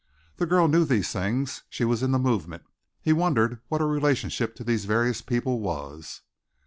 [0.37, 1.61] The girl knew these things.
[1.69, 2.63] She was in the movement.
[3.03, 6.21] He wondered what her relationship to these various people was?